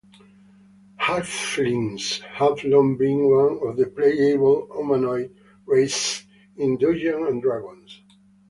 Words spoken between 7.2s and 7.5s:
and